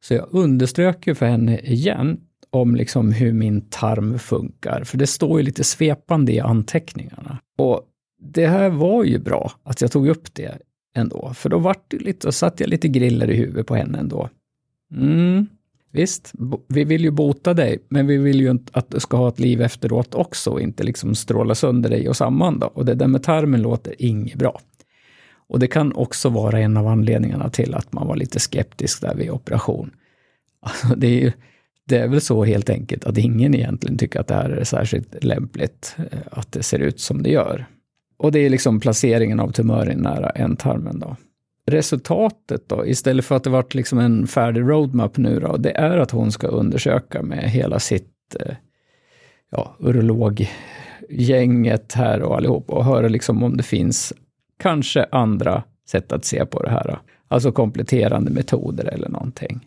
Så 0.00 0.14
jag 0.14 0.26
underströk 0.30 1.06
ju 1.06 1.14
för 1.14 1.26
henne 1.26 1.58
igen 1.58 2.20
om 2.50 2.76
liksom 2.76 3.12
hur 3.12 3.32
min 3.32 3.60
tarm 3.60 4.18
funkar, 4.18 4.84
för 4.84 4.98
det 4.98 5.06
står 5.06 5.40
ju 5.40 5.44
lite 5.46 5.64
svepande 5.64 6.32
i 6.32 6.40
anteckningarna. 6.40 7.38
Och 7.58 7.82
det 8.20 8.46
här 8.46 8.68
var 8.68 9.04
ju 9.04 9.18
bra 9.18 9.52
att 9.62 9.80
jag 9.80 9.92
tog 9.92 10.08
upp 10.08 10.34
det 10.34 10.58
ändå, 10.96 11.32
för 11.34 11.48
då 11.48 11.58
vart 11.58 11.84
det 11.88 11.98
lite, 11.98 12.26
och 12.26 12.34
satt 12.34 12.60
jag 12.60 12.68
lite 12.68 12.88
griller 12.88 13.30
i 13.30 13.36
huvudet 13.36 13.66
på 13.66 13.74
henne 13.74 13.98
ändå. 13.98 14.28
Mm, 14.94 15.46
visst, 15.92 16.32
vi 16.68 16.84
vill 16.84 17.04
ju 17.04 17.10
bota 17.10 17.54
dig, 17.54 17.78
men 17.88 18.06
vi 18.06 18.16
vill 18.16 18.40
ju 18.40 18.58
att 18.72 18.90
du 18.90 19.00
ska 19.00 19.16
ha 19.16 19.28
ett 19.28 19.40
liv 19.40 19.62
efteråt 19.62 20.14
också 20.14 20.50
och 20.50 20.60
inte 20.60 20.84
liksom 20.84 21.14
stråla 21.14 21.54
sönder 21.54 21.90
dig 21.90 22.08
och 22.08 22.16
samman 22.16 22.58
då. 22.58 22.66
Och 22.66 22.84
det 22.84 22.94
där 22.94 23.06
med 23.06 23.22
tarmen 23.22 23.62
låter 23.62 23.94
inget 23.98 24.38
bra. 24.38 24.60
Och 25.48 25.58
det 25.58 25.66
kan 25.66 25.92
också 25.92 26.28
vara 26.28 26.60
en 26.60 26.76
av 26.76 26.86
anledningarna 26.86 27.50
till 27.50 27.74
att 27.74 27.92
man 27.92 28.06
var 28.06 28.16
lite 28.16 28.40
skeptisk 28.40 29.00
där 29.00 29.14
vid 29.14 29.30
operation. 29.30 29.90
Alltså 30.60 30.94
det, 30.96 31.06
är 31.06 31.20
ju, 31.20 31.32
det 31.88 31.98
är 31.98 32.08
väl 32.08 32.20
så 32.20 32.44
helt 32.44 32.70
enkelt 32.70 33.04
att 33.04 33.18
ingen 33.18 33.54
egentligen 33.54 33.98
tycker 33.98 34.20
att 34.20 34.26
det 34.26 34.34
här 34.34 34.50
är 34.50 34.64
särskilt 34.64 35.24
lämpligt, 35.24 35.96
eh, 35.98 36.18
att 36.30 36.52
det 36.52 36.62
ser 36.62 36.78
ut 36.78 37.00
som 37.00 37.22
det 37.22 37.30
gör. 37.30 37.66
Och 38.18 38.32
det 38.32 38.38
är 38.38 38.50
liksom 38.50 38.80
placeringen 38.80 39.40
av 39.40 39.52
tumören 39.52 39.98
nära 39.98 40.30
ändtarmen 40.30 41.00
då. 41.00 41.16
Resultatet 41.66 42.68
då, 42.68 42.86
istället 42.86 43.24
för 43.24 43.34
att 43.34 43.44
det 43.44 43.50
varit 43.50 43.74
liksom 43.74 43.98
en 43.98 44.26
färdig 44.26 44.60
roadmap 44.60 45.16
nu 45.16 45.40
då, 45.40 45.56
det 45.56 45.70
är 45.70 45.98
att 45.98 46.10
hon 46.10 46.32
ska 46.32 46.46
undersöka 46.46 47.22
med 47.22 47.50
hela 47.50 47.78
sitt 47.78 48.36
eh, 48.40 48.54
ja, 49.50 49.76
urologgänget 49.78 51.92
här 51.92 52.22
och 52.22 52.36
allihop 52.36 52.70
och 52.70 52.84
höra 52.84 53.08
liksom 53.08 53.42
om 53.42 53.56
det 53.56 53.62
finns 53.62 54.12
kanske 54.58 55.06
andra 55.12 55.62
sätt 55.88 56.12
att 56.12 56.24
se 56.24 56.46
på 56.46 56.62
det 56.62 56.70
här. 56.70 56.98
Alltså 57.28 57.52
kompletterande 57.52 58.30
metoder 58.30 58.84
eller 58.84 59.08
någonting. 59.08 59.60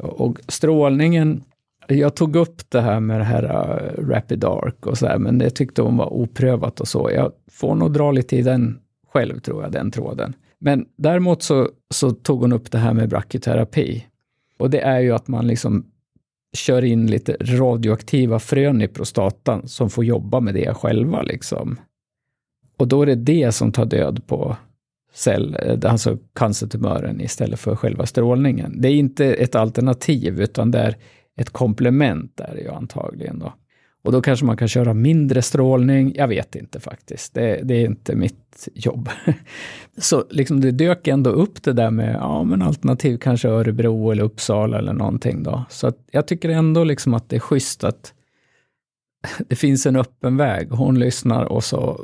Och 0.00 0.38
strålningen, 0.48 1.42
jag 1.88 2.14
tog 2.14 2.36
upp 2.36 2.70
det 2.70 2.80
här 2.80 3.00
med 3.00 3.20
det 3.20 3.24
här 3.24 3.44
uh, 3.44 4.08
Rapid 4.08 4.44
Arc 4.44 4.74
och 4.82 4.98
så 4.98 5.06
här, 5.06 5.18
men 5.18 5.38
det 5.38 5.50
tyckte 5.50 5.82
hon 5.82 5.96
var 5.96 6.12
oprövat 6.12 6.80
och 6.80 6.88
så. 6.88 7.10
Jag 7.14 7.32
får 7.50 7.74
nog 7.74 7.92
dra 7.92 8.12
lite 8.12 8.36
i 8.36 8.42
den 8.42 8.78
själv, 9.12 9.40
tror 9.40 9.62
jag, 9.62 9.72
den 9.72 9.90
tråden. 9.90 10.34
Men 10.58 10.86
däremot 10.96 11.42
så, 11.42 11.68
så 11.94 12.10
tog 12.10 12.40
hon 12.40 12.52
upp 12.52 12.70
det 12.70 12.78
här 12.78 12.94
med 12.94 13.08
brachyterapi. 13.08 14.06
Och 14.58 14.70
det 14.70 14.80
är 14.80 15.00
ju 15.00 15.12
att 15.12 15.28
man 15.28 15.46
liksom 15.46 15.86
kör 16.56 16.84
in 16.84 17.06
lite 17.06 17.36
radioaktiva 17.40 18.38
frön 18.38 18.82
i 18.82 18.88
prostatan 18.88 19.68
som 19.68 19.90
får 19.90 20.04
jobba 20.04 20.40
med 20.40 20.54
det 20.54 20.74
själva. 20.74 21.22
Liksom. 21.22 21.76
Och 22.76 22.88
då 22.88 23.02
är 23.02 23.06
det 23.06 23.14
det 23.14 23.52
som 23.52 23.72
tar 23.72 23.84
död 23.84 24.26
på 24.26 24.56
cell, 25.14 25.56
eh, 25.62 25.90
alltså 25.90 26.18
cancertumören 26.34 27.20
istället 27.20 27.60
för 27.60 27.76
själva 27.76 28.06
strålningen. 28.06 28.80
Det 28.80 28.88
är 28.88 28.94
inte 28.94 29.34
ett 29.34 29.54
alternativ, 29.54 30.40
utan 30.40 30.70
det 30.70 30.78
är 30.78 30.96
ett 31.36 31.50
komplement 31.50 32.36
där 32.36 32.60
ju 32.62 32.70
antagligen 32.70 33.38
då. 33.38 33.52
Och 34.04 34.12
då 34.12 34.22
kanske 34.22 34.46
man 34.46 34.56
kan 34.56 34.68
köra 34.68 34.94
mindre 34.94 35.42
strålning. 35.42 36.14
Jag 36.14 36.28
vet 36.28 36.56
inte 36.56 36.80
faktiskt. 36.80 37.34
Det, 37.34 37.60
det 37.62 37.74
är 37.74 37.86
inte 37.86 38.16
mitt 38.16 38.68
jobb. 38.74 39.08
Så 39.98 40.24
liksom 40.30 40.60
det 40.60 40.70
dök 40.70 41.08
ändå 41.08 41.30
upp 41.30 41.62
det 41.62 41.72
där 41.72 41.90
med 41.90 42.14
ja, 42.14 42.44
men 42.44 42.62
alternativ 42.62 43.18
kanske 43.18 43.48
Örebro 43.48 44.10
eller 44.10 44.22
Uppsala 44.22 44.78
eller 44.78 44.92
någonting 44.92 45.42
då. 45.42 45.64
Så 45.68 45.92
jag 46.10 46.26
tycker 46.26 46.48
ändå 46.48 46.84
liksom 46.84 47.14
att 47.14 47.28
det 47.28 47.36
är 47.36 47.40
schysst 47.40 47.84
att 47.84 48.12
det 49.48 49.56
finns 49.56 49.86
en 49.86 49.96
öppen 49.96 50.36
väg. 50.36 50.70
Hon 50.70 50.98
lyssnar 50.98 51.44
och 51.44 51.64
så 51.64 52.00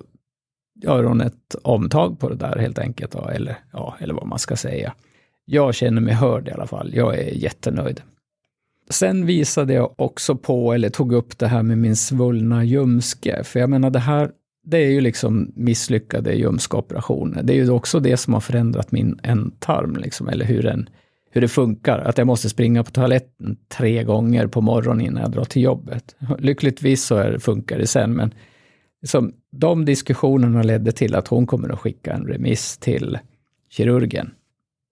gör 0.83 1.05
hon 1.05 1.21
ett 1.21 1.55
omtag 1.63 2.19
på 2.19 2.29
det 2.29 2.37
där 2.37 2.59
helt 2.59 2.79
enkelt, 2.79 3.13
då, 3.13 3.29
eller, 3.29 3.59
ja, 3.73 3.97
eller 4.01 4.15
vad 4.15 4.27
man 4.27 4.39
ska 4.39 4.57
säga. 4.57 4.95
Jag 5.45 5.75
känner 5.75 6.01
mig 6.01 6.15
hörd 6.15 6.49
i 6.49 6.51
alla 6.51 6.67
fall. 6.67 6.91
Jag 6.95 7.19
är 7.19 7.35
jättenöjd. 7.35 8.03
Sen 8.91 9.27
visade 9.27 9.73
jag 9.73 9.95
också 9.97 10.37
på, 10.37 10.73
eller 10.73 10.91
tog 10.91 11.13
upp 11.13 11.39
det 11.39 11.47
här 11.47 11.63
med 11.63 11.79
min 11.79 11.97
svullna 11.97 12.65
ljumske, 12.65 13.45
för 13.45 13.61
jag 13.61 13.71
menar 13.71 13.91
det 13.91 13.99
här, 13.99 14.31
det 14.67 14.79
är 14.79 14.91
ju 14.91 15.01
liksom 15.01 15.53
misslyckade 15.57 16.33
ljumskoperationer. 16.33 17.43
Det 17.43 17.53
är 17.53 17.57
ju 17.57 17.71
också 17.71 18.01
det 18.01 18.17
som 18.17 18.35
har 18.35 18.41
förändrat 18.41 18.93
min 18.93 19.21
ändtarm, 19.23 19.97
liksom, 19.97 20.29
eller 20.29 20.45
hur, 20.45 20.63
den, 20.63 20.89
hur 21.31 21.41
det 21.41 21.49
funkar. 21.49 21.99
Att 21.99 22.19
jag 22.19 22.27
måste 22.27 22.49
springa 22.49 22.85
på 22.85 22.91
toaletten 22.91 23.57
tre 23.69 24.05
gånger 24.05 24.47
på 24.47 24.61
morgonen 24.61 25.07
innan 25.07 25.23
jag 25.23 25.31
drar 25.31 25.45
till 25.45 25.63
jobbet. 25.63 26.17
Lyckligtvis 26.39 27.05
så 27.05 27.17
är, 27.17 27.39
funkar 27.39 27.79
det 27.79 27.87
sen, 27.87 28.13
men 28.13 28.35
liksom, 29.03 29.33
de 29.51 29.85
diskussionerna 29.85 30.63
ledde 30.63 30.93
till 30.93 31.15
att 31.15 31.29
hon 31.29 31.47
kommer 31.47 31.69
att 31.69 31.79
skicka 31.79 32.13
en 32.13 32.27
remiss 32.27 32.77
till 32.77 33.19
kirurgen. 33.71 34.31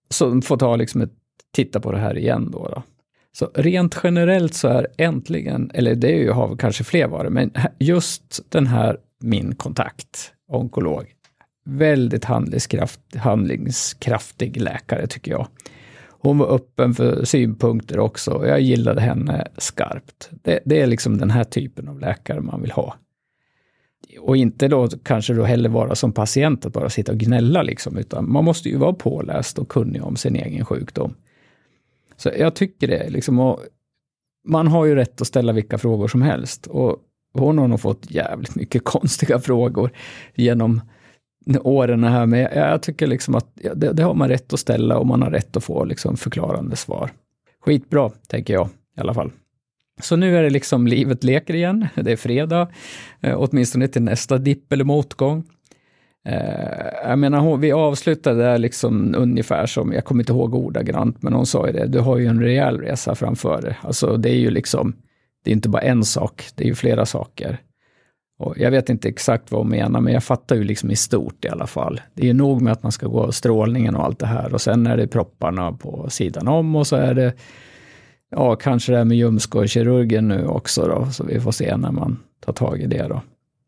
Som 0.09 0.41
får 0.41 0.57
ta 0.57 0.75
liksom 0.75 1.01
ett, 1.01 1.13
titta 1.51 1.79
på 1.79 1.91
det 1.91 1.99
här 1.99 2.17
igen 2.17 2.51
då. 2.51 2.69
då. 2.75 2.83
Så 3.31 3.49
rent 3.53 3.99
generellt 4.03 4.53
så 4.53 4.67
är 4.67 4.87
äntligen, 4.97 5.71
eller 5.73 5.95
det 5.95 6.07
är 6.07 6.17
ju, 6.17 6.31
har 6.31 6.55
kanske 6.55 6.83
fler 6.83 7.07
varit, 7.07 7.31
men 7.31 7.51
just 7.79 8.41
den 8.49 8.67
här 8.67 8.97
min 9.19 9.55
kontakt, 9.55 10.33
onkolog, 10.47 11.05
väldigt 11.65 12.25
handlingskraft, 12.25 12.99
handlingskraftig 13.15 14.61
läkare 14.61 15.07
tycker 15.07 15.31
jag. 15.31 15.47
Hon 16.21 16.37
var 16.37 16.55
öppen 16.55 16.93
för 16.93 17.25
synpunkter 17.25 17.99
också 17.99 18.31
och 18.31 18.47
jag 18.47 18.61
gillade 18.61 19.01
henne 19.01 19.47
skarpt. 19.57 20.29
Det, 20.31 20.59
det 20.65 20.81
är 20.81 20.87
liksom 20.87 21.17
den 21.17 21.31
här 21.31 21.43
typen 21.43 21.87
av 21.87 21.99
läkare 21.99 22.41
man 22.41 22.61
vill 22.61 22.71
ha 22.71 22.95
och 24.19 24.37
inte 24.37 24.67
då 24.67 24.87
kanske 25.03 25.33
då 25.33 25.43
heller 25.43 25.69
vara 25.69 25.95
som 25.95 26.11
patient 26.11 26.65
att 26.65 26.73
bara 26.73 26.89
sitta 26.89 27.11
och 27.11 27.17
gnälla 27.17 27.63
liksom, 27.63 27.97
utan 27.97 28.31
man 28.31 28.45
måste 28.45 28.69
ju 28.69 28.77
vara 28.77 28.93
påläst 28.93 29.59
och 29.59 29.69
kunnig 29.69 30.03
om 30.03 30.15
sin 30.15 30.35
egen 30.35 30.65
sjukdom. 30.65 31.15
Så 32.17 32.31
jag 32.37 32.55
tycker 32.55 32.87
det, 32.87 33.09
liksom, 33.09 33.39
och 33.39 33.59
man 34.47 34.67
har 34.67 34.85
ju 34.85 34.95
rätt 34.95 35.21
att 35.21 35.27
ställa 35.27 35.53
vilka 35.53 35.77
frågor 35.77 36.07
som 36.07 36.21
helst. 36.21 36.67
Och 36.67 36.97
hon 37.33 37.57
har 37.57 37.67
nog 37.67 37.79
fått 37.79 38.11
jävligt 38.11 38.55
mycket 38.55 38.83
konstiga 38.83 39.39
frågor 39.39 39.91
genom 40.35 40.81
åren 41.63 42.03
här, 42.03 42.25
men 42.25 42.39
jag, 42.39 42.81
tycker 42.81 43.07
liksom 43.07 43.35
att 43.35 43.47
det, 43.75 43.93
det, 43.93 44.03
har 44.03 44.13
man 44.13 44.29
rätt 44.29 44.53
att 44.53 44.59
ställa 44.59 44.97
och 44.97 45.07
man 45.07 45.21
har 45.21 45.31
rätt 45.31 45.57
att 45.57 45.63
få 45.63 45.85
liksom 45.85 46.17
förklarande 46.17 46.75
svar. 46.75 47.11
Skitbra, 47.65 48.09
tänker 48.27 48.53
jag 48.53 48.69
i 48.97 49.01
alla 49.01 49.13
fall. 49.13 49.31
Så 49.99 50.15
nu 50.15 50.37
är 50.37 50.43
det 50.43 50.49
liksom 50.49 50.87
livet 50.87 51.23
leker 51.23 51.53
igen. 51.53 51.87
Det 51.95 52.11
är 52.11 52.15
fredag, 52.15 52.67
eh, 53.21 53.35
åtminstone 53.37 53.87
till 53.87 54.01
nästa 54.01 54.37
dipp 54.37 54.73
eller 54.73 54.83
motgång. 54.83 55.43
Eh, 56.25 57.09
jag 57.09 57.19
menar, 57.19 57.57
vi 57.57 57.71
avslutade 57.71 58.43
där 58.43 58.57
liksom 58.57 59.15
ungefär 59.17 59.65
som, 59.65 59.93
jag 59.93 60.05
kommer 60.05 60.21
inte 60.21 60.33
ihåg 60.33 60.55
ordagrant, 60.55 61.21
men 61.21 61.33
hon 61.33 61.45
sa 61.45 61.67
ju 61.67 61.73
det, 61.73 61.87
du 61.87 61.99
har 61.99 62.17
ju 62.17 62.25
en 62.25 62.41
rejäl 62.41 62.77
resa 62.77 63.15
framför 63.15 63.61
dig. 63.61 63.77
Alltså 63.81 64.17
det 64.17 64.29
är 64.29 64.39
ju 64.39 64.49
liksom, 64.49 64.95
det 65.43 65.51
är 65.51 65.55
inte 65.55 65.69
bara 65.69 65.81
en 65.81 66.03
sak, 66.03 66.45
det 66.55 66.63
är 66.63 66.67
ju 66.67 66.75
flera 66.75 67.05
saker. 67.05 67.59
Och 68.39 68.57
jag 68.57 68.71
vet 68.71 68.89
inte 68.89 69.09
exakt 69.09 69.51
vad 69.51 69.61
hon 69.61 69.69
menar, 69.69 70.01
men 70.01 70.13
jag 70.13 70.23
fattar 70.23 70.55
ju 70.55 70.63
liksom 70.63 70.91
i 70.91 70.95
stort 70.95 71.45
i 71.45 71.49
alla 71.49 71.67
fall. 71.67 72.01
Det 72.13 72.21
är 72.21 72.25
ju 72.25 72.33
nog 72.33 72.61
med 72.61 72.73
att 72.73 72.83
man 72.83 72.91
ska 72.91 73.07
gå 73.07 73.31
strålningen 73.31 73.95
och 73.95 74.03
allt 74.05 74.19
det 74.19 74.25
här 74.25 74.53
och 74.53 74.61
sen 74.61 74.87
är 74.87 74.97
det 74.97 75.07
propparna 75.07 75.71
på 75.71 76.09
sidan 76.09 76.47
om 76.47 76.75
och 76.75 76.87
så 76.87 76.95
är 76.95 77.13
det 77.13 77.33
ja, 78.29 78.55
kanske 78.55 78.91
det 78.91 78.97
här 78.97 79.05
med 79.05 79.17
ljumskorkirurgen 79.17 80.27
nu 80.27 80.47
också 80.47 80.87
då, 80.87 81.11
så 81.11 81.23
vi 81.23 81.39
får 81.39 81.51
se 81.51 81.77
när 81.77 81.91
man 81.91 82.19
tar 82.39 82.53
tag 82.53 82.81
i 82.81 82.87
det 82.87 83.07
då. 83.07 83.21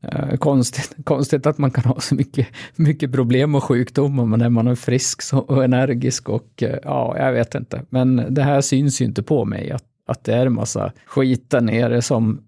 Eh, 0.04 0.38
konstigt, 0.38 0.96
konstigt 1.06 1.46
att 1.46 1.58
man 1.58 1.72
kan 1.72 1.84
ha 1.84 2.00
så 2.00 2.16
mycket, 2.16 2.48
mycket 2.76 3.12
problem 3.12 3.56
och 3.56 3.64
sjukdomar 3.64 4.26
men 4.26 4.40
när 4.40 4.50
man 4.50 4.68
är 4.68 4.76
frisk 4.76 5.22
och 5.34 5.64
energisk 5.64 6.30
och 6.30 6.64
eh, 6.64 6.78
ja, 6.84 7.18
jag 7.18 7.34
vet 7.34 7.56
inte. 7.56 7.86
Men 7.90 8.26
det 8.30 8.44
här 8.44 8.62
syns 8.62 9.02
ju 9.02 9.06
inte 9.06 9.24
på 9.24 9.46
mig, 9.46 9.72
att, 9.72 9.84
att 10.08 10.24
det 10.24 10.34
är 10.34 10.46
en 10.46 10.54
massa 10.54 10.92
skit 11.06 11.50
där 11.50 11.62
nere 11.62 12.02
som, 12.02 12.42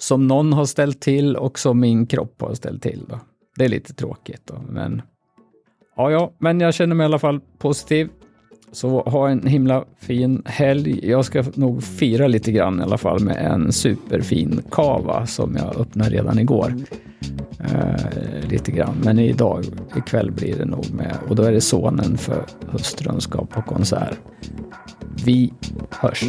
som 0.00 0.26
någon 0.26 0.52
har 0.52 0.64
ställt 0.64 1.00
till 1.00 1.36
och 1.36 1.58
som 1.58 1.80
min 1.80 2.06
kropp 2.06 2.40
har 2.40 2.54
ställt 2.54 2.82
till. 2.82 3.04
Då. 3.08 3.20
Det 3.56 3.64
är 3.64 3.68
lite 3.68 3.94
tråkigt, 3.94 4.42
då, 4.44 4.62
men 4.68 5.02
ja, 5.96 6.10
ja, 6.10 6.32
men 6.38 6.60
jag 6.60 6.74
känner 6.74 6.94
mig 6.94 7.04
i 7.04 7.06
alla 7.06 7.18
fall 7.18 7.40
positiv. 7.58 8.08
Så 8.72 9.02
ha 9.02 9.28
en 9.28 9.46
himla 9.46 9.84
fin 9.98 10.42
helg. 10.46 11.08
Jag 11.08 11.24
ska 11.24 11.44
nog 11.54 11.82
fira 11.82 12.26
lite 12.26 12.52
grann 12.52 12.80
i 12.80 12.82
alla 12.82 12.98
fall 12.98 13.20
med 13.20 13.36
en 13.36 13.72
superfin 13.72 14.62
kava 14.70 15.26
som 15.26 15.56
jag 15.56 15.80
öppnade 15.80 16.10
redan 16.10 16.38
igår. 16.38 16.74
Eh, 17.60 18.48
lite 18.48 18.72
grann, 18.72 18.96
men 19.04 19.18
idag, 19.18 19.64
ikväll 19.96 20.30
blir 20.30 20.56
det 20.58 20.64
nog 20.64 20.90
med 20.94 21.16
och 21.28 21.36
då 21.36 21.42
är 21.42 21.52
det 21.52 21.60
sonen 21.60 22.18
för 22.18 22.44
hustrun 22.70 23.20
ska 23.20 23.44
på 23.46 23.62
konsert. 23.62 24.16
Vi 25.24 25.52
hörs! 25.90 26.24